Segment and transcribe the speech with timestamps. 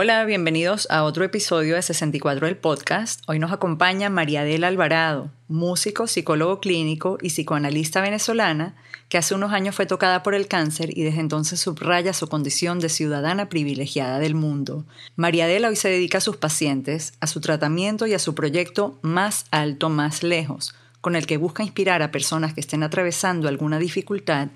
[0.00, 3.20] Hola, bienvenidos a otro episodio de 64 del podcast.
[3.26, 8.76] Hoy nos acompaña María Adela Alvarado, músico, psicólogo clínico y psicoanalista venezolana
[9.08, 12.78] que hace unos años fue tocada por el cáncer y desde entonces subraya su condición
[12.78, 14.84] de ciudadana privilegiada del mundo.
[15.16, 19.00] María Adela hoy se dedica a sus pacientes, a su tratamiento y a su proyecto
[19.02, 23.80] Más Alto, Más Lejos, con el que busca inspirar a personas que estén atravesando alguna
[23.80, 24.50] dificultad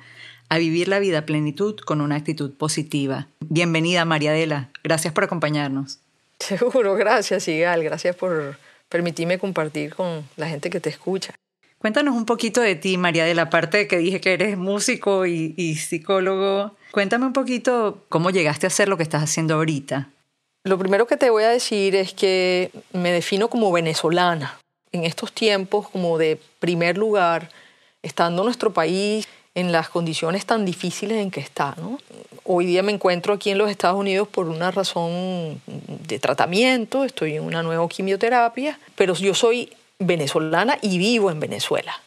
[0.53, 3.27] a vivir la vida a plenitud con una actitud positiva.
[3.41, 4.69] Bienvenida, María Adela.
[4.85, 6.01] Gracias por acompañarnos.
[6.39, 7.83] Seguro, gracias, Igal.
[7.83, 8.59] Gracias por
[8.91, 11.35] permitirme compartir con la gente que te escucha.
[11.79, 13.45] Cuéntanos un poquito de ti, María Adela.
[13.45, 18.67] Aparte de que dije que eres músico y, y psicólogo, cuéntame un poquito cómo llegaste
[18.67, 20.11] a hacer lo que estás haciendo ahorita.
[20.65, 24.59] Lo primero que te voy a decir es que me defino como venezolana.
[24.93, 27.49] En estos tiempos, como de primer lugar,
[28.03, 31.77] estando en nuestro país en las condiciones tan difíciles en que está.
[32.45, 37.37] Hoy día me encuentro aquí en los Estados Unidos por una razón de tratamiento, estoy
[37.37, 42.01] en una nueva quimioterapia, pero yo soy venezolana y vivo en Venezuela.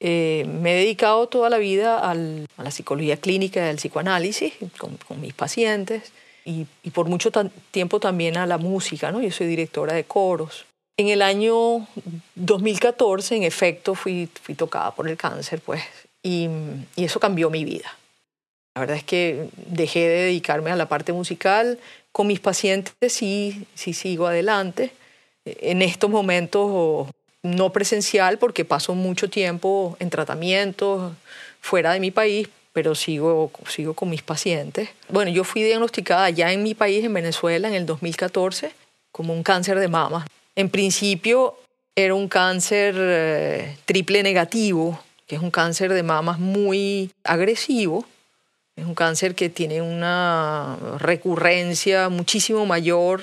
[0.00, 5.20] Eh, me he dedicado toda la vida a la psicología clínica y al psicoanálisis con,
[5.20, 6.12] mis pacientes
[6.44, 7.30] y, por mucho
[7.72, 9.20] tiempo también a la música, ¿no?
[9.20, 10.66] Yo soy directora de coros.
[10.96, 11.86] En el año
[12.36, 15.82] 2014, en efecto, fui, fui tocada por el cáncer, pues
[16.28, 17.96] y, eso cambió mi vida.
[18.74, 21.78] La verdad es que dejé de dedicarme a la parte musical.
[22.12, 24.92] Con mis pacientes sí, sí sigo adelante.
[25.44, 27.08] En estos momentos
[27.42, 31.12] no presencial porque paso mucho tiempo en tratamientos
[31.60, 34.90] fuera de mi país, pero sigo, sigo con mis pacientes.
[35.08, 38.72] Bueno, yo fui diagnosticada ya en mi país, en Venezuela, en el 2014,
[39.10, 40.26] como un cáncer de mama.
[40.54, 41.56] En principio
[41.96, 48.04] era un cáncer eh, triple negativo, que es un cáncer de mamas muy agresivo,
[48.74, 53.22] es un cáncer que tiene una recurrencia muchísimo mayor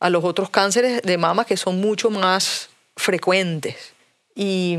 [0.00, 3.92] a los otros cánceres de mama que son mucho más frecuentes.
[4.34, 4.78] Y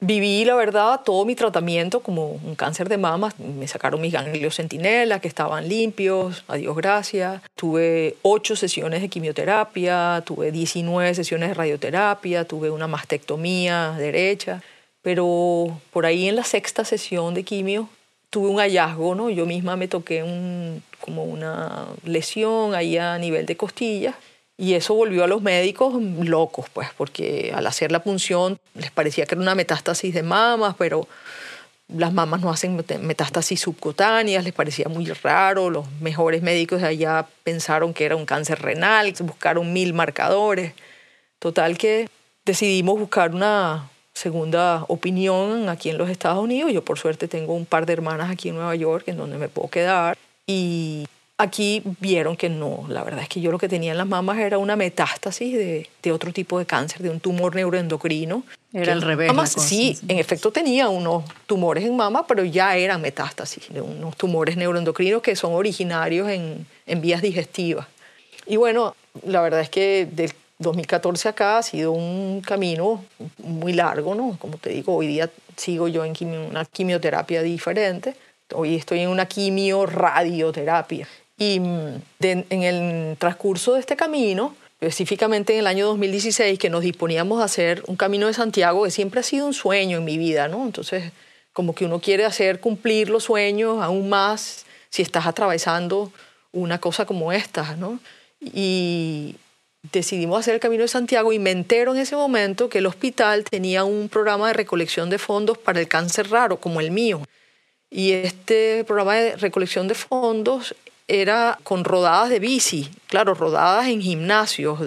[0.00, 3.34] viví, la verdad, todo mi tratamiento como un cáncer de mama.
[3.38, 7.42] Me sacaron mis ganglios centinela, que estaban limpios, a Dios gracias.
[7.54, 14.62] Tuve ocho sesiones de quimioterapia, tuve 19 sesiones de radioterapia, tuve una mastectomía derecha.
[15.06, 17.88] Pero por ahí en la sexta sesión de quimio
[18.28, 19.30] tuve un hallazgo, ¿no?
[19.30, 24.16] Yo misma me toqué un, como una lesión ahí a nivel de costillas
[24.56, 29.26] y eso volvió a los médicos locos, pues, porque al hacer la punción les parecía
[29.26, 31.06] que era una metástasis de mamas, pero
[31.86, 37.28] las mamas no hacen metástasis subcutáneas, les parecía muy raro, los mejores médicos de allá
[37.44, 40.72] pensaron que era un cáncer renal, buscaron mil marcadores.
[41.38, 42.08] Total que
[42.44, 46.72] decidimos buscar una, segunda opinión aquí en los Estados Unidos.
[46.72, 49.48] Yo por suerte tengo un par de hermanas aquí en Nueva York en donde me
[49.48, 50.16] puedo quedar.
[50.46, 51.06] Y
[51.36, 54.38] aquí vieron que no, la verdad es que yo lo que tenía en las mamas
[54.38, 58.42] era una metástasis de, de otro tipo de cáncer, de un tumor neuroendocrino.
[58.72, 59.32] Era al revés.
[59.58, 64.56] sí, en efecto tenía unos tumores en mama, pero ya eran metástasis de unos tumores
[64.56, 67.86] neuroendocrinos que son originarios en, en vías digestivas.
[68.46, 68.94] Y bueno,
[69.24, 73.04] la verdad es que del 2014 acá ha sido un camino
[73.38, 74.36] muy largo, ¿no?
[74.38, 78.16] Como te digo, hoy día sigo yo en una quimioterapia diferente.
[78.54, 81.06] Hoy estoy en una quimio-radioterapia.
[81.38, 86.82] Y mm, en el transcurso de este camino, específicamente en el año 2016, que nos
[86.82, 90.18] disponíamos a hacer un camino de Santiago, que siempre ha sido un sueño en mi
[90.18, 90.64] vida, ¿no?
[90.64, 91.12] Entonces,
[91.52, 96.12] como que uno quiere hacer cumplir los sueños aún más si estás atravesando
[96.52, 97.98] una cosa como esta, ¿no?
[98.40, 99.36] Y,
[99.92, 103.44] decidimos hacer el Camino de Santiago y me entero en ese momento que el hospital
[103.44, 107.22] tenía un programa de recolección de fondos para el cáncer raro, como el mío.
[107.90, 110.74] Y este programa de recolección de fondos
[111.08, 114.80] era con rodadas de bici, claro, rodadas en gimnasios,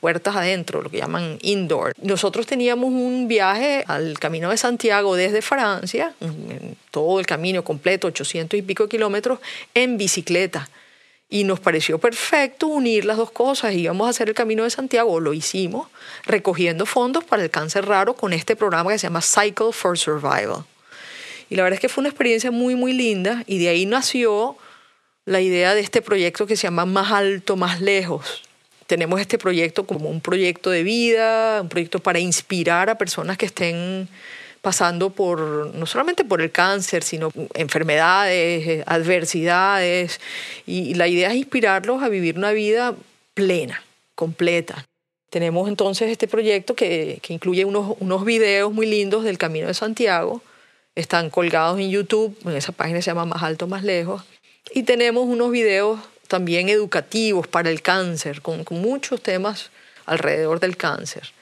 [0.00, 1.92] puertas adentro, lo que llaman indoor.
[2.02, 6.12] Nosotros teníamos un viaje al Camino de Santiago desde Francia,
[6.90, 9.38] todo el camino completo, 800 y pico kilómetros,
[9.74, 10.68] en bicicleta
[11.30, 13.72] y nos pareció perfecto unir las dos cosas.
[13.72, 15.88] Íbamos a hacer el Camino de Santiago, lo hicimos,
[16.26, 20.64] recogiendo fondos para el cáncer raro con este programa que se llama Cycle for Survival.
[21.48, 24.56] Y la verdad es que fue una experiencia muy, muy linda y de ahí nació
[25.24, 28.42] la idea de este proyecto que se llama Más alto, más lejos.
[28.88, 33.46] Tenemos este proyecto como un proyecto de vida, un proyecto para inspirar a personas que
[33.46, 34.08] estén
[34.60, 40.20] pasando por, no solamente por el cáncer, sino enfermedades, eh, adversidades,
[40.66, 42.94] y la idea es inspirarlos a vivir una vida
[43.34, 43.82] plena,
[44.14, 44.84] completa.
[45.30, 49.74] Tenemos entonces este proyecto que, que incluye unos, unos videos muy lindos del Camino de
[49.74, 50.42] Santiago,
[50.94, 54.24] están colgados en YouTube, en esa página se llama Más Alto, Más Lejos,
[54.74, 59.70] y tenemos unos videos también educativos para el cáncer, con, con muchos temas
[60.06, 61.32] alrededor del cáncer.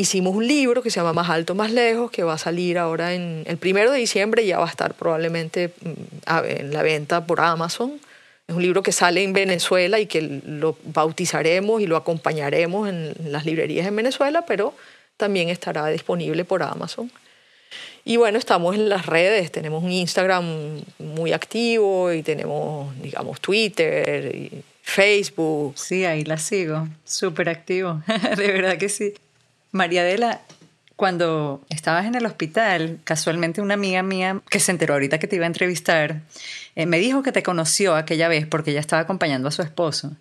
[0.00, 3.12] Hicimos un libro que se llama Más Alto, Más Lejos, que va a salir ahora
[3.12, 7.42] en el primero de diciembre, ya va a estar probablemente mm, en la venta por
[7.42, 8.00] Amazon.
[8.48, 13.14] Es un libro que sale en Venezuela y que lo bautizaremos y lo acompañaremos en
[13.26, 14.72] las librerías en Venezuela, pero
[15.18, 17.12] también estará disponible por Amazon.
[18.02, 24.34] Y bueno, estamos en las redes, tenemos un Instagram muy activo y tenemos, digamos, Twitter
[24.34, 25.74] y Facebook.
[25.76, 28.00] Sí, ahí la sigo, súper activo,
[28.38, 29.12] de verdad que sí.
[29.72, 30.40] María Adela,
[30.96, 35.36] cuando estabas en el hospital, casualmente una amiga mía que se enteró ahorita que te
[35.36, 36.20] iba a entrevistar,
[36.76, 40.12] eh, me dijo que te conoció aquella vez porque ella estaba acompañando a su esposo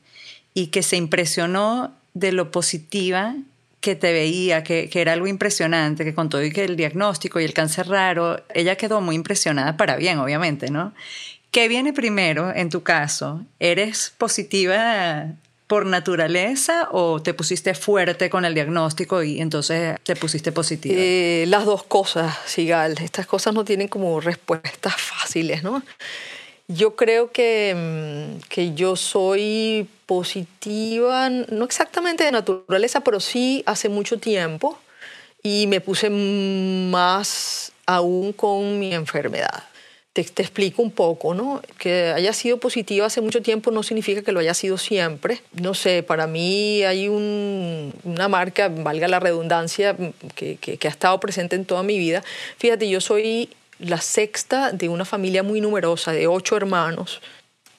[0.53, 3.35] y que se impresionó de lo positiva
[3.81, 7.39] que te veía, que, que, era algo impresionante, que con todo y que el diagnóstico
[7.39, 10.93] y el cáncer raro, ella quedó muy impresionada para bien, obviamente, ¿no?
[11.51, 13.43] ¿Qué viene primero en tu caso?
[13.59, 15.33] ¿Eres positiva
[15.69, 20.95] por naturaleza o te pusiste fuerte con el diagnóstico y entonces te pusiste positiva?
[20.97, 22.95] Eh, las dos cosas, Sigal.
[22.99, 25.83] Estas cosas no tienen como respuestas fáciles, ¿no?
[26.67, 33.89] Yo creo que, mm, que yo soy positiva, no exactamente de naturaleza, pero sí hace
[33.89, 34.79] mucho tiempo
[35.43, 39.68] y me puse más aún con mi enfermedad.
[40.19, 41.61] Te, te, explico un poco, ¿no?
[41.77, 45.41] Que haya sido positiva hace mucho tiempo no significa que lo haya sido siempre.
[45.53, 49.95] No sé, para mí hay un, una marca, valga la redundancia,
[50.35, 52.21] que, que, que ha estado presente en toda mi vida.
[52.57, 53.49] Fíjate, yo soy
[53.79, 57.21] la sexta de una familia muy numerosa, de ocho hermanos.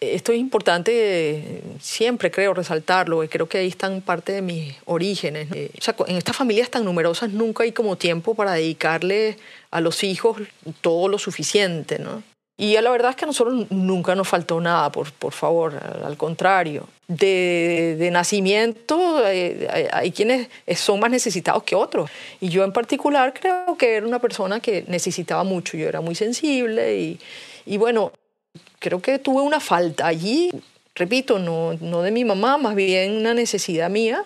[0.01, 5.49] Esto es importante siempre, creo, resaltarlo, creo que ahí están parte de mis orígenes.
[5.79, 9.37] O sea, en estas familias tan numerosas nunca hay como tiempo para dedicarle
[9.71, 10.41] a los hijos
[10.81, 12.23] todo lo suficiente, ¿no?
[12.61, 16.19] Y la verdad es que a nosotros nunca nos faltó nada, por, por favor, al
[16.19, 16.87] contrario.
[17.09, 22.11] De, de nacimiento hay, hay, quienes son más necesitados que otros.
[22.39, 25.79] Y yo en particular creo que era una persona que necesitaba mucho.
[25.79, 27.19] Yo era muy sensible y,
[27.65, 28.13] y bueno,
[28.79, 30.51] creo que tuve una falta allí,
[30.95, 34.23] repito, no, no de mi mamá, más bien una necesidad mía.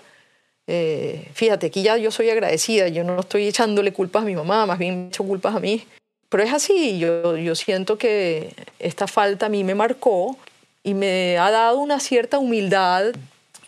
[0.66, 4.66] Eh, fíjate, aquí ya yo soy agradecida, yo no estoy echándole culpas a mi mamá,
[4.66, 5.86] más bien he hecho culpas a mí
[6.34, 10.36] pero es así, yo, yo siento que esta falta a mí me marcó
[10.82, 13.14] y me ha dado una cierta humildad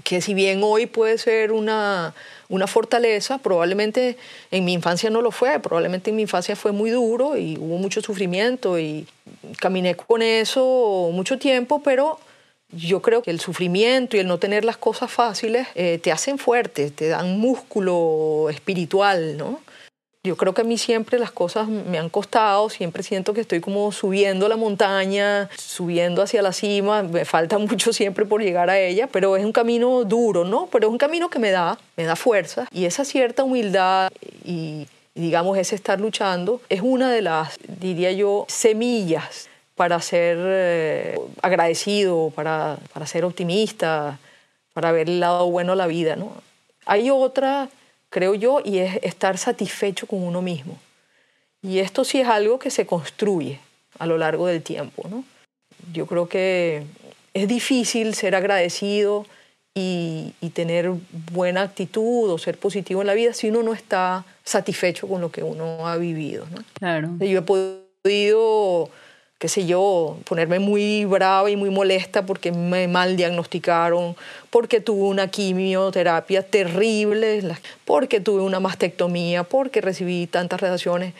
[0.03, 2.13] que si bien hoy puede ser una,
[2.49, 4.17] una fortaleza, probablemente
[4.51, 7.79] en mi infancia no lo fue, probablemente en mi infancia fue muy duro y hubo
[7.79, 9.07] mucho sufrimiento y
[9.61, 12.19] caminé con eso mucho tiempo, pero
[12.73, 16.37] yo creo que el sufrimiento y el no tener las cosas fáciles eh, te hacen
[16.37, 19.61] fuerte, te dan músculo espiritual, ¿no?
[20.27, 23.61] Yo creo que a mí siempre las cosas me han costado, siempre siento que estoy
[23.61, 28.77] como subiendo la montaña, subiendo hacia la cima, me falta mucho siempre por llegar a
[28.77, 30.69] ella, pero es un camino duro, ¿no?
[30.73, 34.11] Pero es un camino que me da, me da fuerza y esa cierta humildad
[34.45, 41.21] y digamos ese estar luchando es una de las, diría yo, semillas para ser eh,
[41.41, 44.19] agradecido, para, para ser optimista,
[44.73, 46.33] para ver el lado bueno de la vida, ¿no?
[46.85, 47.69] Hay otra
[48.17, 50.79] creo yo, y es estar satisfecho con uno mismo.
[51.61, 53.61] Y esto sí es algo que se construye
[53.99, 55.07] a lo largo del tiempo.
[55.11, 55.23] ¿no?
[55.93, 56.85] Yo creo que
[57.35, 59.27] es difícil ser agradecido
[59.75, 60.93] y, y, tener
[61.31, 65.31] buena actitud o ser positivo en la vida si uno no está satisfecho con lo
[65.31, 66.47] que uno ha vivido.
[66.51, 66.65] ¿no?
[66.73, 67.11] Claro.
[67.19, 68.89] Yo he podido
[69.39, 74.17] qué sé yo, ponerme muy brava y muy molesta porque me mal diagnosticaron,
[74.51, 77.43] porque tuve una quimioterapia terrible,
[77.85, 81.13] porque tuve una mastectomía, porque recibí tantas radiaciones.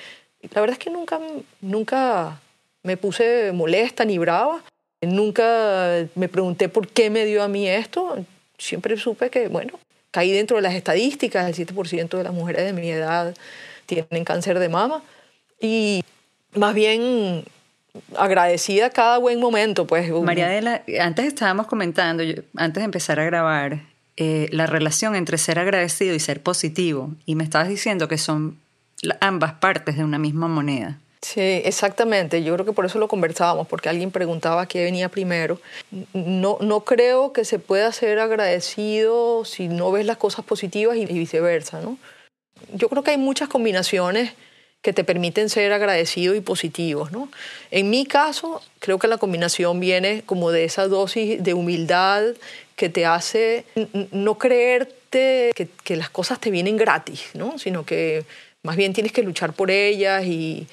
[0.55, 1.21] La verdad es que nunca,
[1.61, 2.41] nunca
[2.83, 4.63] me puse molesta ni brava,
[5.03, 8.17] nunca me pregunté por qué me dio a mí esto,
[8.57, 9.79] siempre supe que, bueno,
[10.11, 13.35] caí dentro de las estadísticas, el 7% de las mujeres de mi edad
[13.85, 15.03] tienen cáncer de mama.
[15.61, 16.03] Y
[16.55, 17.45] más bien
[18.17, 19.87] agradecida cada buen momento.
[19.87, 20.11] Pues.
[20.11, 22.23] María Adela, antes estábamos comentando,
[22.57, 23.83] antes de empezar a grabar,
[24.17, 28.59] eh, la relación entre ser agradecido y ser positivo, y me estabas diciendo que son
[29.21, 30.99] ambas partes de una misma moneda.
[31.23, 32.45] Sí, exactamente.
[32.45, 35.61] Yo creo que por eso lo conversábamos, porque alguien preguntaba qué venía primero.
[36.15, 41.05] No, no creo que se pueda ser agradecido si no ves las cosas positivas y
[41.07, 41.99] viceversa, ¿no?
[42.73, 44.33] Yo creo que hay muchas combinaciones
[44.83, 47.13] que te permiten ser agradecidos y positivos.
[47.13, 47.29] ¿no?
[47.71, 52.23] En mi caso, creo que la combinación viene como de esa dosis de humildad
[52.77, 53.65] que te hace
[54.13, 57.59] no creerte que, que las cosas te vienen gratis, ¿no?
[57.59, 58.25] sino que
[58.63, 60.67] más bien tienes que luchar por ellas y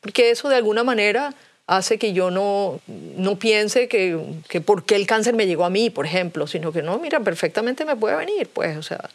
[0.00, 1.34] porque eso de alguna manera
[1.66, 2.80] hace que yo no,
[3.16, 4.18] no piense que,
[4.48, 7.20] que por qué el cáncer me llegó a mí, por ejemplo, sino que no, mira,
[7.20, 9.08] perfectamente me puede venir, pues, o sea,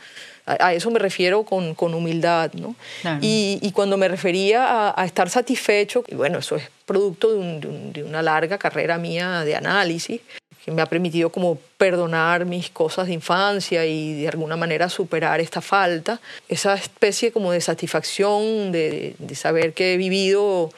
[0.47, 2.75] a, eso me refiero con, con humildad, ¿no?
[3.21, 8.03] Y, y, cuando me refería a, estar satisfecho, y bueno, eso es producto de, de,
[8.03, 10.21] una larga carrera mía de análisis,
[10.63, 15.39] que me ha permitido como perdonar mis cosas de infancia y de alguna manera superar
[15.39, 20.71] esta falta, esa especie como de satisfacción de, de saber que he vivido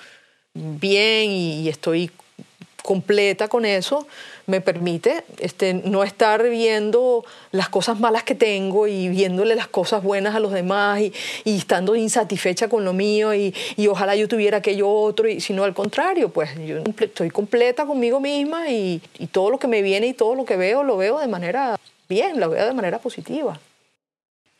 [0.53, 2.11] bien y estoy
[2.89, 4.07] completa con eso,
[4.47, 10.01] me permite este, no estar viendo las cosas malas que tengo y viéndole las cosas
[10.01, 14.27] buenas a los demás y, y estando insatisfecha con lo mío y, y, ojalá yo
[14.27, 19.27] tuviera aquello otro, y, sino al contrario, pues yo estoy completa conmigo misma y, y
[19.27, 21.77] todo lo que me viene y todo lo que veo lo veo de manera
[22.09, 23.59] bien, lo veo de manera positiva.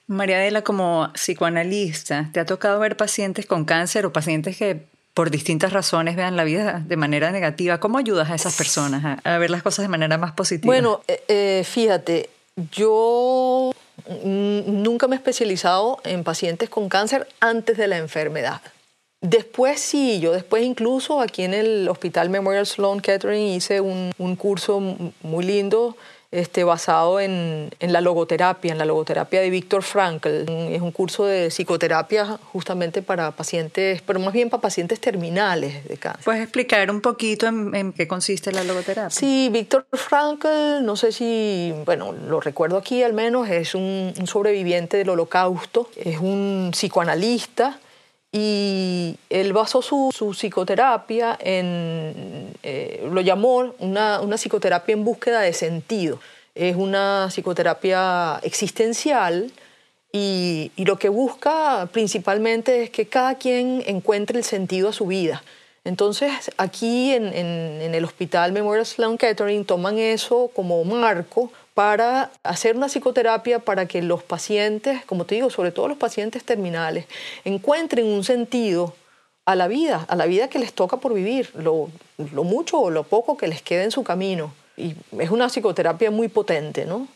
[0.05, 5.31] María Adela, como psicoanalista, ¿te ha tocado ver pacientes con cáncer o pacientes que por
[5.31, 7.79] distintas razones vean la vida de manera negativa.
[7.79, 10.71] ¿Cómo ayudas a esas personas a, ver las cosas de manera más positiva?
[10.71, 12.29] Bueno, eh, eh, fíjate,
[12.71, 13.71] yo
[14.23, 18.61] nunca me he especializado en pacientes con cáncer antes de la enfermedad.
[19.21, 24.35] Después sí, yo después incluso aquí en el Hospital Memorial Sloan Kettering hice un, un
[24.37, 25.97] curso muy lindo
[26.31, 30.45] este, basado en, en, la logoterapia, en la logoterapia de Víctor Frankl.
[30.47, 35.97] Es un curso de psicoterapia justamente para pacientes, pero más bien para pacientes terminales de
[35.97, 36.23] cáncer.
[36.25, 39.09] ¿Puedes explicar un poquito en, qué consiste la logoterapia?
[39.09, 44.27] Sí, Víctor Frankl, no sé si, bueno, lo recuerdo aquí al menos, es un, un
[44.27, 47.79] sobreviviente del holocausto, es un psicoanalista
[48.31, 55.41] y él basó su, su psicoterapia en, eh, lo llamó una, una, psicoterapia en búsqueda
[55.41, 56.19] de sentido.
[56.53, 59.51] Es una psicoterapia existencial
[60.11, 65.07] y, y, lo que busca principalmente es que cada quien encuentre el sentido a su
[65.07, 65.43] vida.
[65.83, 72.29] Entonces, aquí en, en, en el Hospital Memorial Sloan Kettering toman eso como marco para
[72.43, 77.05] hacer una psicoterapia para que los pacientes, como te digo, sobre todo los pacientes terminales,
[77.45, 78.93] encuentren un sentido
[79.45, 81.89] a la vida, a la vida que les toca por vivir, lo,
[82.43, 84.53] mucho o lo poco que les quede en su camino.
[84.75, 87.07] Y es una psicoterapia muy potente, ¿no?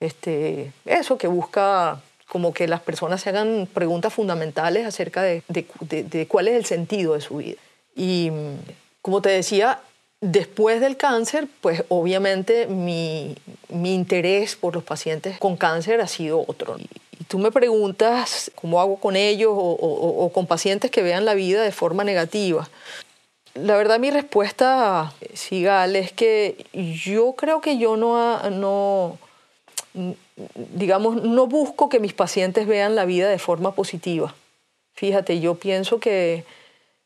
[0.00, 6.48] Este, eso que busca como que las personas se hagan preguntas fundamentales acerca de cuál
[6.48, 7.58] es el sentido de su vida.
[7.94, 8.32] Y
[9.02, 9.78] como te decía,
[10.20, 13.36] Después del cáncer, pues obviamente mi,
[13.68, 16.78] mi, interés por los pacientes con cáncer ha sido otro.
[16.78, 16.88] Y,
[17.28, 21.72] tú me preguntas cómo hago con ellos o, con pacientes que vean la vida de
[21.72, 22.68] forma negativa.
[23.54, 29.18] La verdad mi respuesta, Sigal, es que yo creo que yo no, no,
[30.74, 34.34] digamos, no busco que mis pacientes vean la vida de forma positiva.
[34.94, 36.44] Fíjate, yo pienso que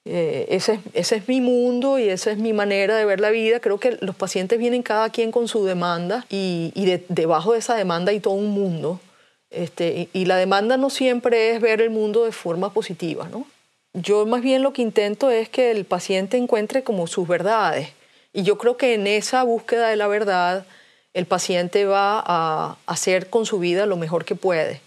[0.07, 3.61] eh, ese, es mi mundo y esa es mi manera de ver la vida.
[3.61, 7.75] Creo que los pacientes vienen cada quien con su demanda y, y debajo de esa
[7.75, 9.01] demanda hay todo un mundo.
[9.51, 13.29] Este, y, y, la demanda no siempre es ver el mundo de forma positiva.
[13.31, 13.47] ¿no?
[13.93, 17.89] Yo más bien lo que intento es que el paciente encuentre como sus verdades.
[18.33, 20.65] Y yo creo que en esa búsqueda de la verdad
[21.15, 24.81] el paciente va a hacer con su vida lo mejor que puede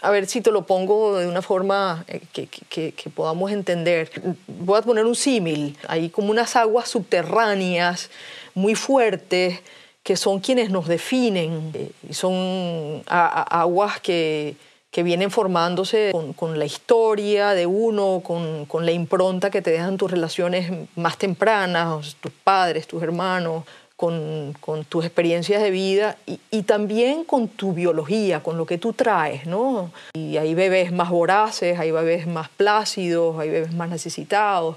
[0.00, 4.10] a ver si te lo pongo de una forma eh, que, podamos entender.
[4.46, 5.76] Voy a poner un símil.
[5.88, 8.10] Hay como unas aguas subterráneas
[8.54, 9.60] muy fuertes
[10.04, 11.72] que son quienes nos definen.
[12.08, 14.54] Y son aguas que,
[14.92, 19.72] que vienen formándose con, con, la historia de uno, con, con, la impronta que te
[19.72, 23.64] dejan tus relaciones más tempranas, tus padres, tus hermanos,
[23.98, 24.54] con,
[24.88, 29.90] tus experiencias de vida y, también con tu biología, con lo que tú traes, ¿no?
[30.14, 34.76] Y hay bebés más voraces, hay bebés más plácidos, hay bebés más necesitados.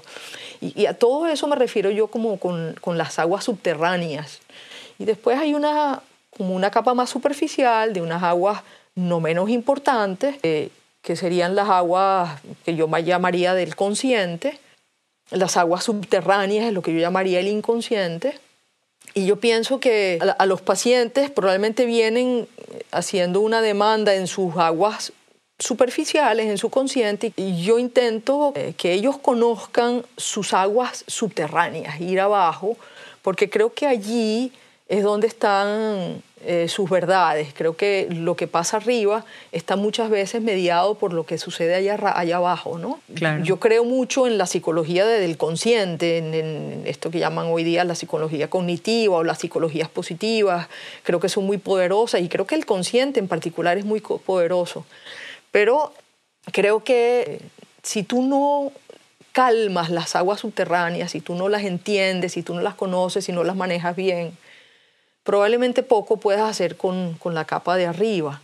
[0.60, 4.40] Y, a todo eso me refiero yo como con, con, las aguas subterráneas.
[4.98, 6.02] Y después hay una,
[6.36, 8.62] como una capa más superficial de unas aguas
[8.96, 14.58] no menos importantes, eh, que serían las aguas que yo llamaría del consciente.
[15.30, 18.40] Las aguas subterráneas es lo que yo llamaría el inconsciente
[19.14, 22.48] y yo pienso que a los pacientes probablemente vienen
[22.90, 25.12] haciendo una demanda en sus aguas
[25.58, 32.20] superficiales, en su consciente, y yo intento eh, que ellos conozcan sus aguas subterráneas, ir
[32.20, 32.76] abajo,
[33.22, 34.52] porque creo que allí
[34.88, 37.54] es donde están eh, sus verdades.
[37.54, 41.96] Creo que lo que pasa arriba está muchas veces mediado por lo que sucede allá,
[42.16, 42.78] allá abajo.
[42.78, 43.00] ¿no?
[43.44, 47.94] Yo creo mucho en la psicología del consciente, en, esto que llaman hoy día la
[47.94, 50.68] psicología cognitiva o las psicologías positivas.
[51.04, 54.84] Creo que son muy poderosas y creo que el consciente en particular es muy poderoso.
[55.52, 55.92] Pero
[56.50, 57.40] creo que
[57.82, 58.72] si tú no
[59.32, 63.32] calmas las aguas subterráneas, si tú no las entiendes, si tú no las conoces, si
[63.32, 64.36] no las manejas bien,
[65.22, 68.40] probablemente poco puedas hacer con, con la capa de arriba.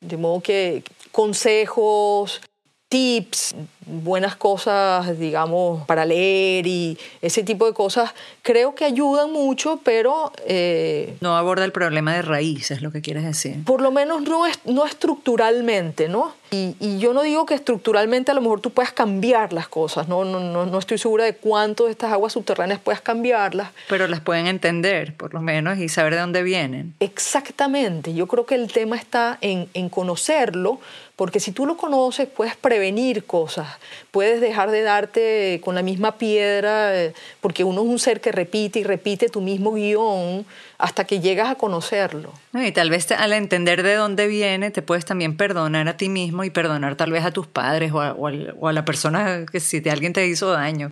[0.00, 2.40] De modo que consejos,
[2.88, 3.54] tips,
[3.88, 10.32] buenas cosas, digamos, para leer y ese tipo de cosas, creo que ayudan mucho, pero...
[10.46, 13.64] Eh, no aborda el problema de raíz, es lo que quieres decir.
[13.64, 16.32] Por lo menos no, es, no estructuralmente, ¿no?
[16.50, 20.08] Y, y, yo no digo que estructuralmente a lo mejor tú puedas cambiar las cosas,
[20.08, 20.24] ¿no?
[20.24, 23.68] No, no, no estoy segura de cuánto de estas aguas subterráneas puedas cambiarlas.
[23.88, 26.94] Pero las pueden entender, por lo menos, y saber de dónde vienen.
[27.00, 30.80] Exactamente, yo creo que el tema está en, en conocerlo,
[31.16, 33.66] porque si tú lo conoces puedes prevenir cosas,
[34.10, 38.32] puedes dejar de darte con la misma piedra, eh, porque uno es un ser que
[38.32, 40.46] repite y repite tu mismo guion
[40.78, 42.32] hasta que llegas a conocerlo.
[42.54, 46.44] Y tal vez al entender de dónde viene, te puedes también perdonar a ti mismo
[46.44, 50.12] y perdonar tal vez a tus padres o a, la persona que si te, alguien
[50.12, 50.90] te hizo daño.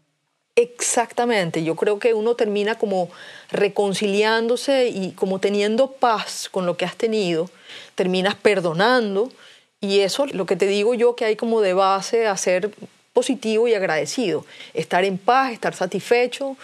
[0.58, 3.10] Exactamente, yo creo que uno termina como
[3.50, 7.50] reconciliándose y como teniendo paz con lo que has tenido,
[7.94, 9.30] terminas perdonando
[9.80, 12.70] y eso, lo que te digo yo, que hay como de base a ser
[13.12, 16.56] positivo y agradecido, estar en paz, estar satisfecho,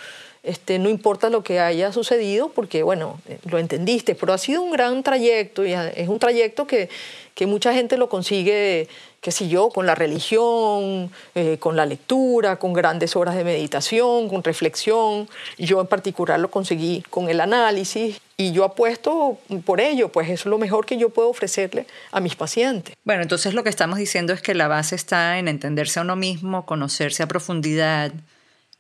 [0.42, 4.73] este, no importa lo que haya sucedido, porque bueno, lo entendiste, pero ha sido un
[4.73, 6.88] gran trayecto y es un trayecto que,
[7.35, 8.88] que mucha gente lo consigue
[9.22, 14.28] qué sé yo, con la religión, eh, con la lectura, con grandes horas de meditación,
[14.28, 15.28] con reflexión.
[15.56, 20.44] Yo en particular lo conseguí con el análisis y yo apuesto por ello, pues es
[20.44, 22.96] lo mejor que yo puedo ofrecerle a mis pacientes.
[23.04, 26.16] Bueno, entonces lo que estamos diciendo es que la base está en entenderse a uno
[26.16, 28.12] mismo, conocerse a profundidad,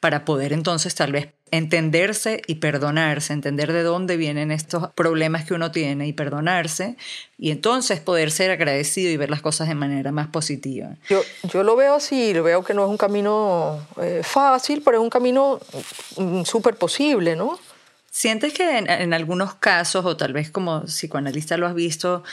[0.02, 5.54] para poder entonces tal vez entenderse y perdonarse, entender de dónde vienen estos problemas que
[5.54, 6.96] uno tiene y perdonarse,
[7.38, 10.96] y entonces poder ser agradecido y ver las cosas de manera más positiva.
[11.08, 14.96] Yo, yo lo veo así, lo veo que no es un camino eh, fácil, pero
[14.98, 15.60] es un camino
[16.16, 17.60] mm, súper posible, ¿no?
[18.10, 22.24] ¿Sientes que en, algunos casos, o tal vez como psicoanalista lo has visto,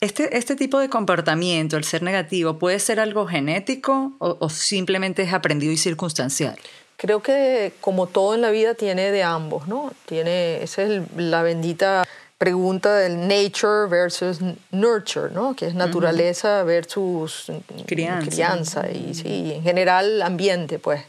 [0.00, 5.22] este, este tipo de comportamiento, el ser negativo, puede ser algo genético o, o simplemente
[5.22, 6.58] es aprendido y circunstancial?
[6.96, 9.92] Creo que como todo en la vida tiene de ambos, ¿no?
[10.06, 12.04] Tiene, esa es la bendita
[12.38, 14.38] pregunta del nature versus
[14.70, 15.54] nurture, ¿no?
[15.56, 17.50] Que es naturaleza versus
[17.86, 18.90] crianza.
[18.90, 21.02] y sí, en general ambiente, pues.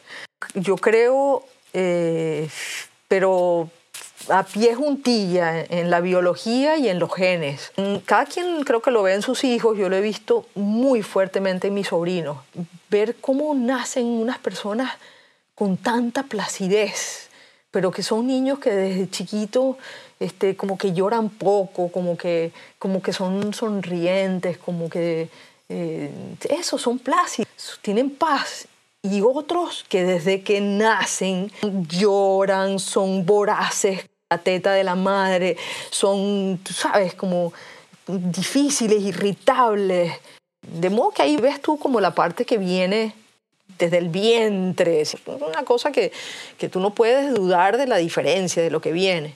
[0.54, 2.48] Yo creo, eh,
[3.08, 3.69] pero
[4.30, 7.71] a pie juntilla en la biología y en los genes.
[8.06, 11.67] Cada quien creo que lo ve en sus hijos, yo lo he visto muy fuertemente
[11.67, 12.38] en mis sobrinos.
[12.89, 14.93] Ver cómo nacen unas personas
[15.56, 17.30] con tanta placidez,
[17.72, 19.78] pero que son niños que desde chiquito
[20.20, 25.30] este, como que lloran poco, como que, como que son sonrientes, como que
[25.70, 26.12] eh,
[26.50, 28.68] eso, son plácidos, tienen paz.
[29.02, 31.52] Y otros que desde que nacen
[31.89, 35.58] lloran, son voraces, la teta de la madre,
[35.91, 37.54] son, tú sabes, como
[38.08, 40.12] difíciles, irritables.
[40.62, 43.13] De modo que ahí ves tú como la parte que viene
[43.77, 45.01] desde el vientre.
[45.01, 46.11] Es una cosa que,
[46.57, 49.35] que tú no puedes dudar de la diferencia de lo que viene.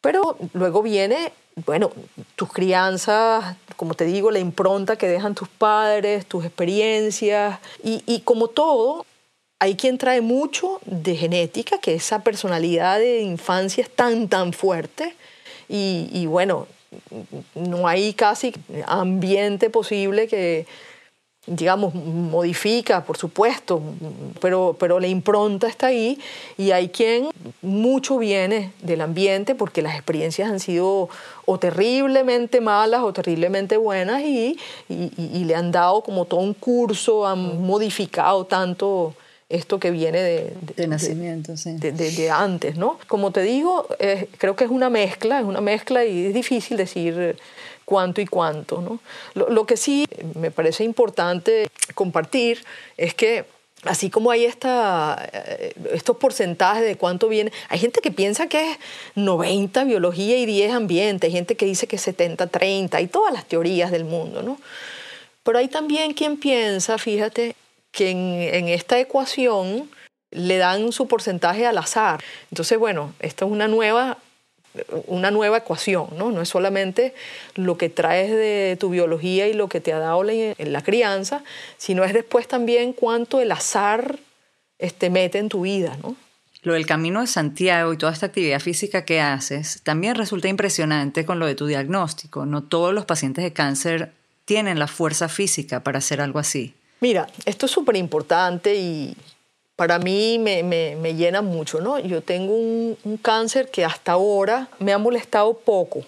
[0.00, 1.32] Pero luego viene,
[1.64, 1.90] bueno,
[2.36, 7.58] tus crianzas, como te digo, la impronta que dejan tus padres, tus experiencias.
[7.82, 9.04] Y, y como todo,
[9.58, 15.14] hay quien trae mucho de genética, que esa personalidad de infancia es tan, tan fuerte.
[15.68, 16.68] Y, y bueno,
[17.54, 18.52] no hay casi
[18.86, 20.66] ambiente posible que,
[21.46, 23.80] digamos, modifica, por supuesto,
[24.40, 26.18] pero, pero la impronta está ahí
[26.58, 27.28] y hay quien
[27.62, 31.08] mucho viene del ambiente porque las experiencias han sido
[31.44, 37.26] o terriblemente malas o terriblemente buenas y, y, le han dado como todo un curso,
[37.26, 39.14] han modificado tanto
[39.48, 41.76] esto que viene de, de, nacimiento, sí.
[41.76, 42.98] de, antes, ¿no?
[43.06, 43.86] Como te digo,
[44.38, 47.36] creo que es una mezcla, es una mezcla y es difícil decir
[47.86, 48.82] cuánto y cuánto.
[48.82, 49.00] ¿no?
[49.34, 52.62] Lo, que sí me parece importante compartir
[52.98, 53.46] es que
[53.84, 58.72] así como hay esta, eh, estos porcentajes de cuánto viene, hay gente que piensa que
[58.72, 58.78] es
[59.14, 63.46] 90 biología y 10 ambiente, hay gente que dice que es 70-30 y todas las
[63.46, 64.42] teorías del mundo.
[64.42, 64.58] ¿no?
[65.42, 67.54] Pero hay también quien piensa, fíjate,
[67.92, 68.18] que en,
[68.54, 69.88] en esta ecuación
[70.32, 72.22] le dan su porcentaje al azar.
[72.50, 74.18] Entonces, bueno, esta es una nueva
[75.06, 76.30] una nueva ecuación, ¿no?
[76.30, 77.14] No es solamente
[77.54, 81.42] lo que traes de tu biología y lo que te ha dado en la crianza,
[81.76, 84.18] sino es después también cuánto el azar
[84.78, 86.16] este, mete en tu vida, ¿no?
[86.62, 91.24] Lo del camino de Santiago y toda esta actividad física que haces también resulta impresionante
[91.24, 92.44] con lo de tu diagnóstico.
[92.44, 94.12] No todos los pacientes de cáncer
[94.44, 96.74] tienen la fuerza física para hacer algo así.
[97.00, 99.16] Mira, esto es súper importante y
[99.76, 101.98] para mí me, llena mucho, ¿no?
[101.98, 106.02] Yo tengo un, un, cáncer que hasta ahora me ha molestado poco,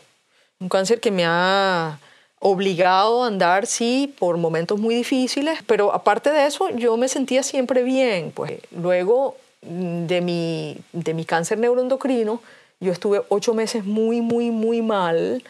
[0.59, 1.99] un cáncer que me ha
[2.41, 7.43] obligado a andar, sí, por momentos muy difíciles, pero aparte de eso, yo me sentía
[7.43, 12.41] siempre bien, pues luego de mi, de mi cáncer neuroendocrino,
[12.81, 15.43] yo estuve ocho meses muy, muy, muy mal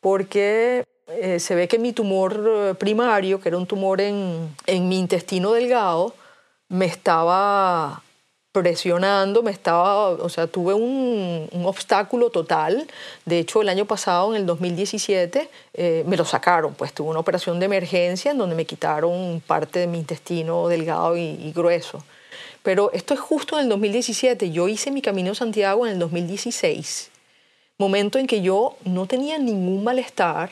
[0.00, 4.88] porque eh, se ve que mi tumor eh, primario, que era un tumor en, en
[4.88, 6.14] mi intestino delgado,
[6.68, 8.02] me estaba
[8.54, 12.86] presionando, me estaba, o sea, tuve un, un, obstáculo total.
[13.24, 17.18] De hecho, el año pasado, en el 2017, eh, me lo sacaron, pues tuve una
[17.18, 22.04] operación de emergencia en donde me quitaron parte de mi intestino delgado y, y grueso.
[22.62, 24.52] Pero esto es justo en el 2017.
[24.52, 27.10] Yo hice mi Camino de Santiago en el 2016,
[27.76, 30.50] momento en que yo no tenía ningún malestar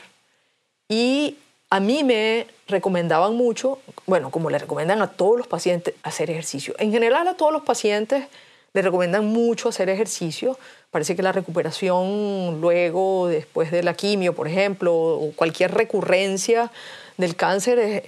[0.89, 1.37] y
[1.73, 6.75] a mí me recomendaban mucho, bueno, como le recomiendan a todos los pacientes, hacer ejercicio.
[6.77, 8.25] En general a todos los pacientes
[8.73, 10.59] le recomiendan mucho hacer ejercicio.
[10.91, 16.71] Parece que la recuperación luego, después de la quimio, por ejemplo, o cualquier recurrencia
[17.17, 18.03] del cáncer,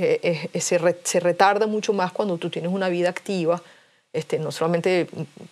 [0.54, 3.64] se retarda mucho más cuando tú tienes una vida activa
[4.16, 5.08] este, no solamente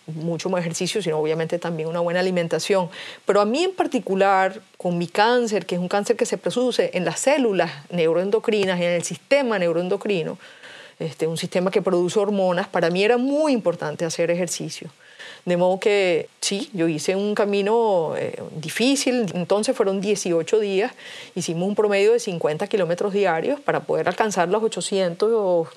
[0.06, 2.88] mucho más ejercicio, sino obviamente también una buena alimentación.
[3.26, 6.90] Pero a mí en particular, con mi cáncer, que es un cáncer que se produce
[6.94, 10.38] en las células neuroendocrinas en el sistema neuroendocrino,
[10.98, 14.90] este, un sistema que produce hormonas, para mí era muy importante hacer ejercicio.
[15.44, 20.92] De modo que sí, yo hice un camino eh, difícil, entonces fueron 18 días,
[21.34, 25.68] hicimos un promedio de 50 kilómetros diarios para poder alcanzar los 800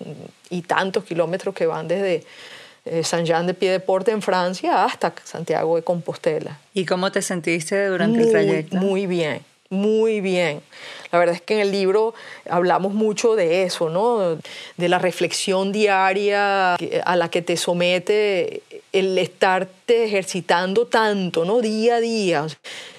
[0.50, 2.24] y tantos kilómetros que van desde,
[2.90, 6.60] eh, San Jean de Pied-de-Porte en Francia hasta Santiago de Compostela.
[6.74, 8.78] ¿Y cómo te sentiste durante el trayecto?
[8.78, 10.62] Muy bien, muy bien.
[11.12, 12.14] La verdad es que en el libro
[12.50, 14.38] hablamos mucho de eso, ¿no?
[14.78, 21.62] De la reflexión diaria a la que te somete el estarte ejercitando tanto, ¿no?
[21.62, 22.48] Día a día.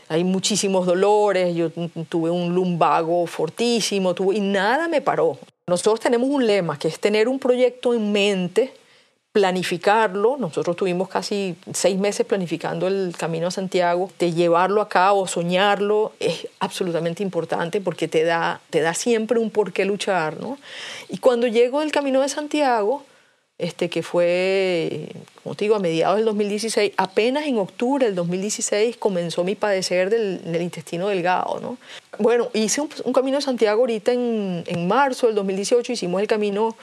[0.09, 1.71] Hay muchísimos dolores, yo
[2.09, 5.39] tuve un lumbago fortísimo, tuve, y nada me paró.
[5.67, 8.73] Nosotros tenemos un lema que es tener un proyecto en mente
[9.33, 10.37] planificarlo.
[10.39, 14.11] Nosotros tuvimos casi seis meses planificando el Camino a Santiago.
[14.19, 19.51] De llevarlo a cabo, soñarlo, es absolutamente importante porque te da, te da siempre un
[19.51, 20.41] por qué luchar.
[20.41, 20.59] ¿no?
[21.09, 23.05] Y cuando llego del Camino de Santiago,
[23.59, 25.09] este, que fue,
[25.43, 30.11] como te digo, a mediados del 2016, apenas en octubre del 2016 comenzó mi padecer
[30.11, 31.59] del, intestino delgado.
[31.61, 31.77] ¿no?
[32.21, 36.29] Bueno, hice un, un, Camino de Santiago ahorita en, en marzo del 2018, hicimos el
[36.29, 36.77] Camino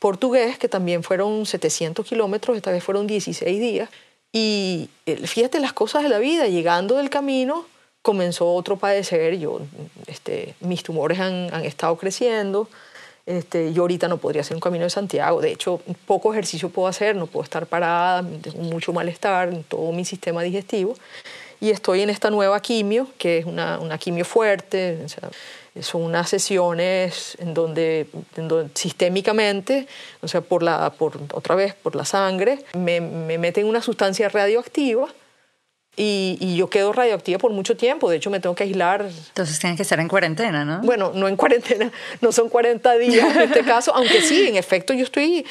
[0.00, 3.88] portugués, que también fueron 700 kilómetros, esta vez fueron 16 días.
[4.32, 4.88] Y
[5.24, 7.66] fíjate las cosas de la vida, llegando del camino
[8.02, 9.60] comenzó otro padecer, yo,
[10.06, 12.68] este, mis tumores han, han estado creciendo,
[13.26, 16.88] este, yo ahorita no podría hacer un camino de Santiago, de hecho poco ejercicio puedo
[16.88, 20.94] hacer, no puedo estar parada, tengo mucho malestar en todo mi sistema digestivo
[21.60, 24.98] y estoy en esta nueva quimio, que es una, una quimio fuerte,
[25.80, 28.08] son unas sesiones en donde,
[28.74, 29.86] sistémicamente,
[30.20, 34.28] o sea, por la, por, otra vez por la sangre, me, me meten una sustancia
[34.28, 35.08] radioactiva
[35.96, 38.08] y, y, yo quedo radioactiva por mucho tiempo.
[38.08, 39.02] De hecho, me tengo que aislar.
[39.02, 40.80] Entonces tienes que estar en cuarentena, ¿no?
[40.82, 44.94] Bueno, no en cuarentena, no son 40 días en este caso, aunque sí, en efecto,
[44.94, 45.44] yo estoy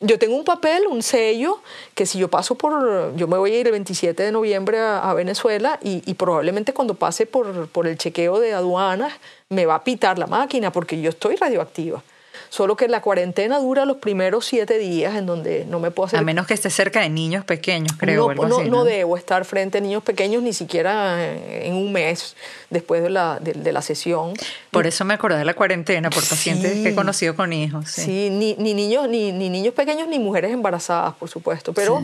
[0.00, 1.60] yo tengo un papel, un sello,
[1.94, 5.12] que si yo paso por, yo me voy a ir el 27 de noviembre a,
[5.14, 9.12] Venezuela y, y, probablemente cuando pase por, por el chequeo de aduanas
[9.48, 12.02] me va a pitar la máquina porque yo estoy radioactiva.
[12.48, 16.18] Solo que la cuarentena dura los primeros siete días en donde no me puedo hacer...
[16.18, 18.32] A menos que esté cerca de niños pequeños, creo.
[18.34, 22.36] No, no, no, debo estar frente a niños pequeños ni siquiera en un mes
[22.70, 24.34] después de la, de, la sesión.
[24.70, 27.88] Por eso me acordé de la cuarentena, por pacientes que he conocido con hijos.
[27.88, 31.72] Sí, ni, ni, niños, ni, ni, niños pequeños ni mujeres embarazadas, por supuesto.
[31.72, 32.02] Pero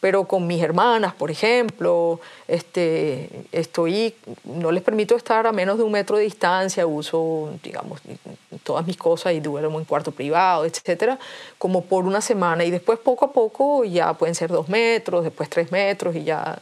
[0.00, 5.84] pero con mis hermanas, por ejemplo, este, estoy, no les permito estar a menos de
[5.84, 8.00] un metro de distancia, uso, digamos,
[8.62, 11.18] todas mis cosas y duermo en cuarto privado, etcétera,
[11.58, 15.48] como por una semana y después poco a poco ya pueden ser dos metros, después
[15.48, 16.58] tres metros y ya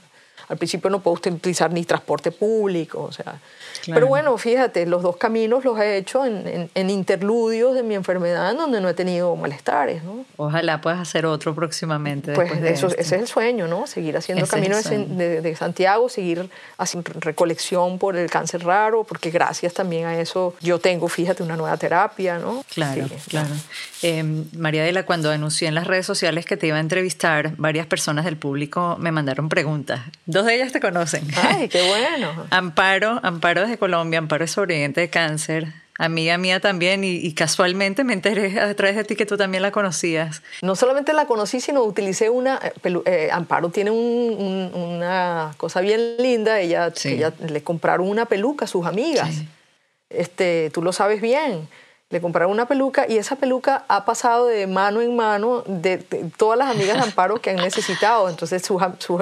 [0.48, 3.40] Al principio no puedo utilizar ni transporte público, o sea.
[3.86, 8.54] Pero bueno, fíjate, los dos caminos los he hecho en, en, interludios de mi enfermedad
[8.54, 10.24] donde no he tenido malestares, ¿no?
[10.36, 12.32] Ojalá puedas hacer otro próximamente.
[12.32, 13.86] Pues eso, ese es el sueño, ¿no?
[13.86, 19.74] Seguir haciendo caminos de, de, Santiago, seguir haciendo recolección por el cáncer raro, porque gracias
[19.74, 22.64] también a eso yo tengo, fíjate, una nueva terapia, ¿no?
[22.72, 23.54] Claro, claro.
[24.02, 24.22] Eh,
[24.56, 28.24] María Adela, cuando anuncié en las redes sociales que te iba a entrevistar, varias personas
[28.24, 30.00] del público me mandaron preguntas.
[30.26, 31.26] Dos de ellas te conocen.
[31.42, 32.46] ¡Ay, qué bueno!
[32.50, 35.72] Amparo, Amparo desde Colombia, Amparo es sobreviviente de cáncer.
[35.96, 39.70] Amiga mía también, y, casualmente me enteré a través de ti que tú también la
[39.70, 40.42] conocías.
[40.60, 42.58] No solamente la conocí, sino utilicé una.
[42.62, 46.58] Eh, eh, Amparo tiene una cosa bien linda.
[46.58, 49.42] Ella, ella, le compraron una peluca a sus amigas.
[50.10, 51.68] Este, tú lo sabes bien
[52.10, 55.98] le compraron una peluca y esa peluca ha pasado de mano en mano de,
[56.36, 58.28] todas las amigas de Amparo que han necesitado.
[58.28, 58.62] Entonces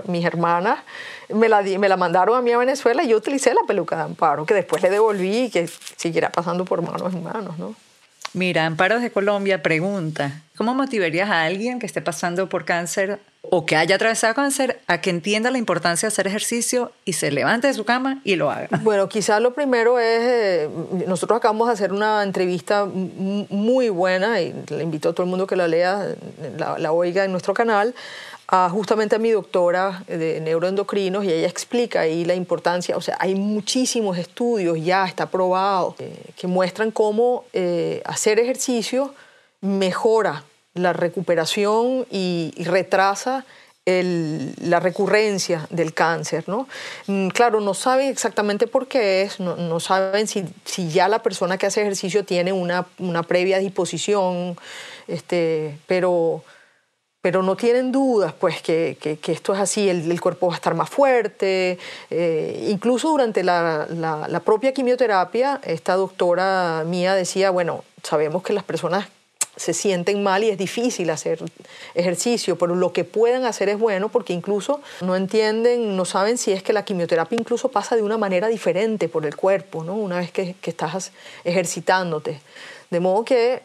[0.07, 0.81] mis hermanas
[1.29, 4.03] me la, me la mandaron a mí a Venezuela y yo utilicé la peluca de
[4.03, 7.75] Amparo, que después le devolví y que siguiera pasando por manos en manos, ¿no?
[8.35, 13.66] Mira, Amparo de Colombia pregunta, ¿cómo motivarías a alguien que esté pasando por cáncer o
[13.66, 17.66] que haya atravesado cáncer a que entienda la importancia de hacer ejercicio y se levante
[17.66, 18.68] de su cama y lo haga?
[18.81, 20.68] Bueno, quizás lo primero es, eh,
[21.07, 25.47] nosotros acabamos de hacer una entrevista muy buena y le invito a todo el mundo
[25.47, 26.14] que la lea,
[26.57, 27.95] la oiga en nuestro canal,
[28.71, 33.35] justamente a mi doctora de neuroendocrinos y ella explica ahí la importancia, o sea, hay
[33.35, 39.15] muchísimos estudios ya, está probado, eh, que muestran cómo eh, hacer ejercicio
[39.62, 43.45] mejora la recuperación y, retrasa
[43.85, 46.45] la recurrencia del cáncer.
[46.47, 46.69] ¿no?
[47.07, 51.57] Mm, claro, no saben exactamente por qué es, no, saben si, si, ya la persona
[51.57, 54.57] que hace ejercicio tiene una, una previa disposición,
[55.09, 56.45] este, pero
[57.23, 60.75] pero no tienen dudas pues que, que, esto es así, el, cuerpo va a estar
[60.75, 61.79] más fuerte.
[62.11, 68.65] Eh, incluso durante la, la, propia quimioterapia, esta doctora mía decía, bueno, sabemos que las
[68.65, 69.07] personas
[69.55, 71.39] se sienten mal y es difícil hacer
[71.95, 76.51] ejercicio, pero lo que puedan hacer es bueno porque incluso no entienden, no saben si
[76.51, 79.95] es que la quimioterapia incluso pasa de una manera diferente por el cuerpo, ¿no?
[79.95, 81.13] una vez que, que estás
[81.45, 82.41] ejercitándote.
[82.91, 83.63] De modo que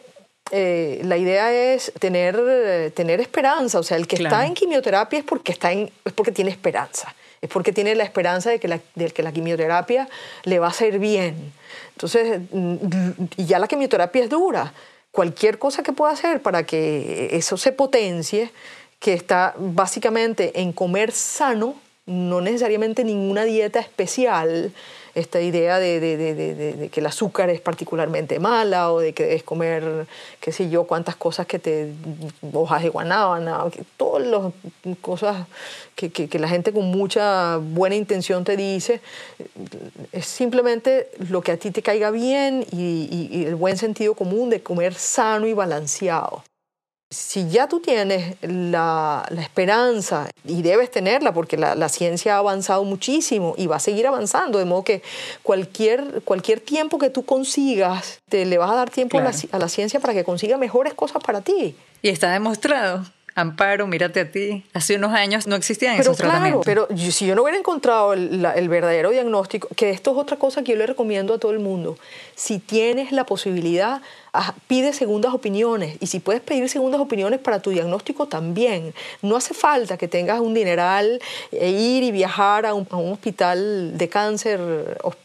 [0.50, 3.78] eh, la idea es tener, tener esperanza.
[3.78, 7.14] O sea, el que está en quimioterapia es porque, está en, es porque tiene esperanza.
[7.40, 10.08] Es porque tiene la esperanza de que la, de que la quimioterapia
[10.44, 11.52] le va a hacer bien.
[11.92, 12.40] Entonces,
[13.36, 14.72] y ya la quimioterapia es dura.
[15.12, 18.50] Cualquier cosa que pueda hacer para que eso se potencie,
[18.98, 24.72] que está básicamente en comer sano, no necesariamente ninguna dieta especial,
[25.14, 30.06] esta idea de, que el azúcar es particularmente mala o de que debes comer,
[30.40, 31.92] qué sé yo, cuántas cosas que te,
[32.52, 33.64] hojas de guanábana,
[33.96, 34.52] todas las
[35.00, 35.46] cosas
[35.94, 39.00] que, que, la gente con mucha buena intención te dice,
[40.12, 44.62] es simplemente lo que a ti te caiga bien y el buen sentido común de
[44.62, 46.42] comer sano y balanceado
[47.10, 53.54] si ya tú tienes la, esperanza, y debes tenerla porque la, ciencia ha avanzado muchísimo
[53.56, 55.02] y va a seguir avanzando, de modo que
[55.42, 60.00] cualquier, cualquier tiempo que tú consigas, te le vas a dar tiempo a, la, ciencia
[60.00, 61.74] para que consiga mejores cosas para ti.
[62.02, 63.04] Y está demostrado.
[63.38, 64.64] Amparo, mírate a ti.
[64.74, 68.44] Hace unos años no existían pero esos claro, Pero si yo no hubiera encontrado el,
[68.44, 71.60] el, verdadero diagnóstico, que esto es otra cosa que yo le recomiendo a todo el
[71.60, 71.96] mundo,
[72.34, 74.02] si tienes la posibilidad,
[74.66, 78.92] pide segundas opiniones y si puedes pedir segundas opiniones para tu diagnóstico también.
[79.22, 81.20] No hace falta que tengas un dineral
[81.52, 84.60] e ir y viajar a un, hospital de cáncer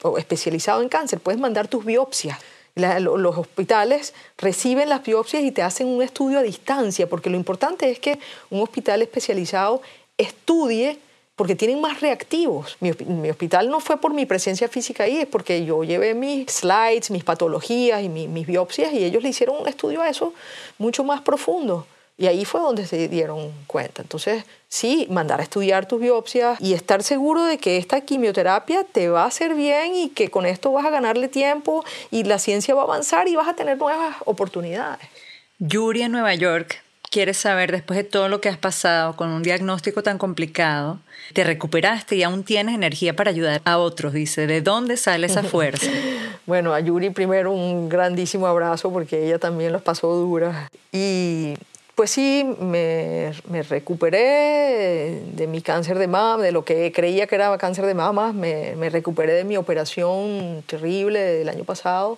[0.03, 1.19] o, especializado en cáncer.
[1.19, 2.37] Puedes mandar tus biopsias.
[2.75, 7.89] Los hospitales reciben las biopsias y te hacen un estudio a distancia, porque lo importante
[7.89, 9.81] es que un hospital especializado
[10.17, 10.97] estudie
[11.35, 12.77] porque tienen más reactivos.
[12.79, 12.91] Mi,
[13.29, 17.23] hospital no fue por mi presencia física ahí, es porque yo llevé mis slides, mis
[17.23, 20.33] patologías y mis biopsias y ellos le hicieron un estudio a eso
[20.77, 21.87] mucho más profundo.
[22.17, 24.01] Y ahí fue donde se dieron cuenta.
[24.03, 29.09] Entonces, sí, mandar a estudiar tus biopsias y estar seguro de que esta quimioterapia te
[29.09, 32.75] va a hacer bien y que con esto vas a ganarle tiempo y la ciencia
[32.75, 35.07] va a avanzar y vas a tener nuevas oportunidades.
[35.57, 39.43] Yuri en Nueva York quieres saber, después de todo lo que has pasado con un
[39.43, 40.99] diagnóstico tan complicado,
[41.33, 45.43] te recuperaste y aún tienes energía para ayudar a otros, dice, ¿de dónde sale esa
[45.43, 45.91] fuerza?
[46.47, 50.69] bueno, a Yuri primero un grandísimo abrazo porque ella también los pasó duras.
[50.91, 51.53] Y
[51.95, 53.33] pues sí, me,
[53.69, 58.33] recuperé de mi cáncer de mama, de lo que creía que era cáncer de mama,
[58.33, 62.17] me, me recuperé de mi operación terrible del año pasado.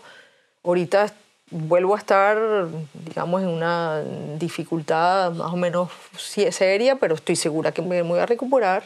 [0.63, 1.13] Ahorita
[1.51, 2.67] vuelvo a estar,
[3.05, 4.01] digamos, en una
[4.39, 8.83] dificultad más o menos seria, pero estoy segura que me voy a recuperar.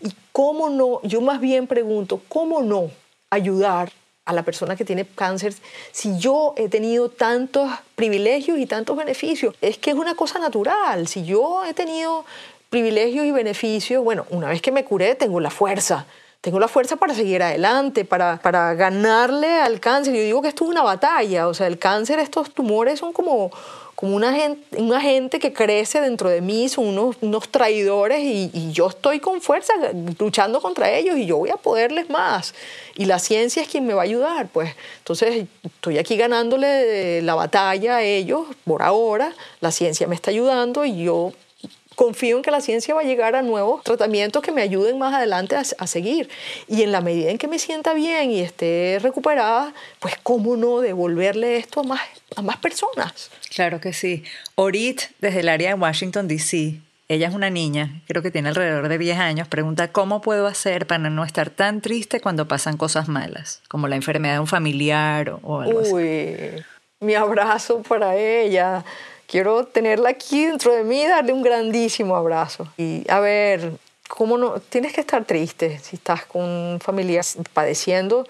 [0.00, 2.90] Y cómo no, yo más bien pregunto, ¿cómo no
[3.30, 3.90] ayudar
[4.24, 5.54] a la persona que tiene cáncer
[5.92, 9.54] si yo he tenido tantos privilegios y tantos beneficios?
[9.60, 11.08] Es que es una cosa natural.
[11.08, 12.24] Si yo he tenido
[12.68, 16.06] privilegios y beneficios, bueno, una vez que me curé tengo la fuerza
[16.40, 20.14] tengo la fuerza para seguir adelante, para, para ganarle al cáncer.
[20.14, 23.50] Yo digo que esto es una batalla, o sea, el cáncer, estos tumores son como,
[24.00, 28.50] como un, agente, un agente que crece dentro de mí, son unos, unos traidores y,
[28.54, 29.74] y, yo estoy con fuerza
[30.18, 32.54] luchando contra ellos y yo voy a poderles más.
[32.96, 34.74] Y la ciencia es quien me va a ayudar, pues.
[34.98, 40.86] Entonces, estoy aquí ganándole la batalla a ellos por ahora, la ciencia me está ayudando
[40.86, 41.34] y yo
[42.00, 45.12] confío en que la ciencia va a llegar a nuevos tratamientos que me ayuden más
[45.12, 46.30] adelante a, seguir.
[46.66, 50.80] Y en la medida en que me sienta bien y esté recuperada, pues cómo no
[50.80, 52.00] devolverle esto a más,
[52.36, 53.30] a más personas.
[53.54, 54.24] Claro que sí.
[54.54, 58.88] Orit, desde el área de Washington, D.C., ella es una niña, creo que tiene alrededor
[58.88, 63.08] de 10 años, pregunta cómo puedo hacer para no estar tan triste cuando pasan cosas
[63.08, 66.64] malas, como la enfermedad de un familiar o, algo Uy,
[67.00, 68.86] mi abrazo para ella
[69.30, 72.66] quiero tenerla aquí dentro de mí darle un grandísimo abrazo.
[72.76, 73.72] Y a ver,
[74.08, 74.58] ¿cómo no?
[74.58, 78.26] Tienes que estar triste si estás con familias padeciendo.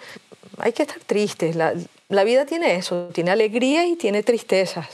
[0.58, 1.54] Hay que estar triste.
[1.54, 1.72] La,
[2.10, 4.86] la vida tiene eso, tiene alegría y tiene tristezas.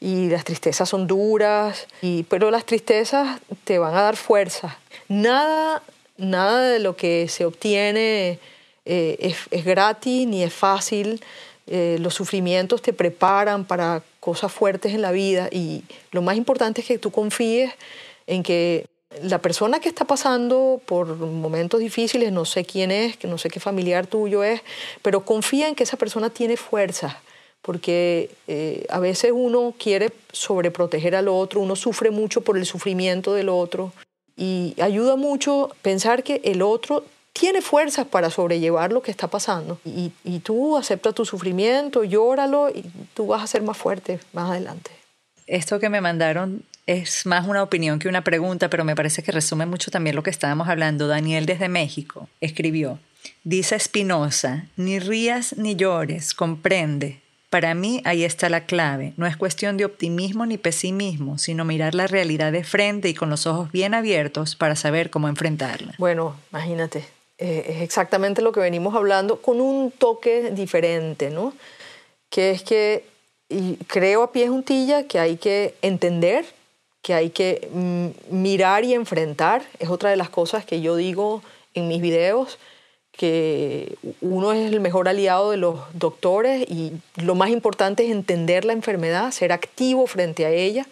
[0.00, 4.78] Y las tristezas son duras, y, pero las tristezas te van a dar fuerza.
[5.08, 5.82] Nada,
[6.16, 8.38] nada de lo que se obtiene
[8.84, 11.22] eh, es, es, gratis ni es fácil.
[11.66, 16.80] Eh, los sufrimientos te preparan para cosas fuertes en la vida y lo más importante
[16.80, 17.72] es que tú confíes
[18.26, 18.84] en que
[19.22, 23.50] la persona que está pasando por momentos difíciles, no sé quién es, que no sé
[23.50, 24.62] qué familiar tuyo es,
[25.00, 27.22] pero confía en que esa persona tiene fuerza,
[27.62, 33.32] porque eh, a veces uno quiere sobreproteger al otro, uno sufre mucho por el sufrimiento
[33.32, 33.92] del otro
[34.36, 37.04] y ayuda mucho pensar que el otro
[37.38, 39.78] tiene fuerzas para sobrellevar lo que está pasando.
[39.84, 44.50] Y, y tú acepta tu sufrimiento, llóralo y tú vas a ser más fuerte más
[44.50, 44.90] adelante.
[45.46, 49.32] Esto que me mandaron es más una opinión que una pregunta, pero me parece que
[49.32, 51.08] resume mucho también lo que estábamos hablando.
[51.08, 52.98] Daniel desde México escribió,
[53.44, 57.20] dice Espinosa, ni rías ni llores, comprende.
[57.50, 59.12] Para mí ahí está la clave.
[59.16, 63.30] No es cuestión de optimismo ni pesimismo, sino mirar la realidad de frente y con
[63.30, 65.94] los ojos bien abiertos para saber cómo enfrentarla.
[65.98, 67.04] Bueno, imagínate,
[67.38, 71.52] eh, es exactamente lo que venimos hablando con un toque diferente, ¿no?
[72.30, 73.04] Que es que
[73.48, 76.44] y creo a pie juntilla que hay que entender,
[77.02, 79.62] que hay que mm, mirar y enfrentar.
[79.78, 81.42] Es otra de las cosas que yo digo
[81.74, 82.58] en mis videos,
[83.12, 88.64] que uno es el mejor aliado de los doctores y lo más importante es entender
[88.64, 90.86] la enfermedad, ser activo frente a ella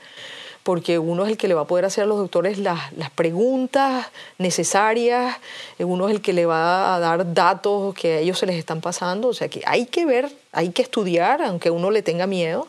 [0.65, 3.11] porque uno es el que le va a poder hacer a los doctores las, las
[3.11, 4.07] preguntas
[4.39, 5.37] necesarias,
[5.79, 8.81] uno es el que le va a dar datos que a ellos se les están
[8.81, 12.67] pasando, o sea que hay que ver, hay que estudiar, aunque uno le tenga miedo,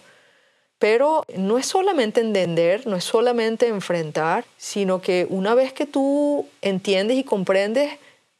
[0.77, 6.47] pero no es solamente entender, no es solamente enfrentar, sino que una vez que tú
[6.61, 7.93] entiendes y comprendes,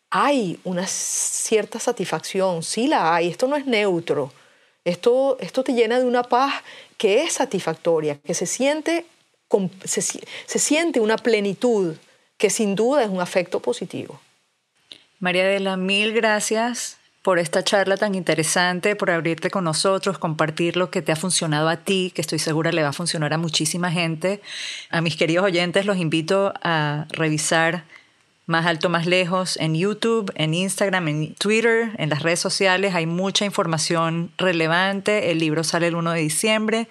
[0.10, 4.34] hay una cierta satisfacción, sí la hay, esto no es neutro,
[4.84, 6.56] esto, esto te llena de una paz
[6.98, 9.06] que es satisfactoria, que se siente
[9.84, 10.02] se,
[10.60, 11.96] siente una plenitud
[12.38, 14.20] que sin duda es un afecto positivo.
[15.20, 20.92] María Adela, mil gracias por esta charla tan interesante, por abrirte con nosotros, compartir lo
[20.92, 23.92] que te ha funcionado a ti, que estoy segura le va a funcionar a muchísima
[23.92, 24.42] gente.
[24.92, 27.86] A mis queridos oyentes los invito a revisar
[28.48, 32.94] más alto, más lejos, en YouTube, en Instagram, en Twitter, en las redes sociales.
[32.94, 35.32] Hay mucha información relevante.
[35.32, 36.88] El libro sale el 1 de diciembre.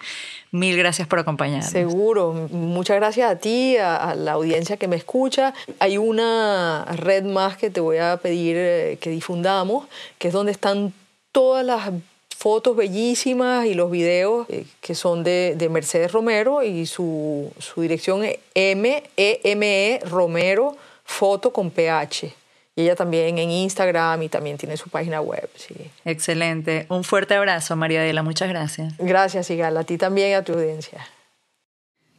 [0.55, 1.69] Mil gracias por acompañarnos.
[1.69, 2.31] Seguro.
[2.49, 5.53] Muchas gracias a ti, a, la audiencia que me escucha.
[5.79, 9.85] Hay una red más que te voy a pedir eh, que difundamos,
[10.17, 10.93] que es donde están
[11.33, 11.91] todas las
[12.37, 18.23] fotos bellísimas y los videos eh, que son de, Mercedes Romero y su, su dirección
[18.23, 22.33] es M E M E Romero foto con PH.
[22.75, 25.49] Y ella también en Instagram y también tiene su página web.
[25.55, 25.75] Sí.
[26.03, 26.85] Excelente.
[26.89, 28.21] Un fuerte abrazo, María Adela.
[28.21, 28.93] Muchas gracias.
[28.97, 29.77] Gracias, Igal.
[29.77, 31.07] A ti también y a tu audiencia.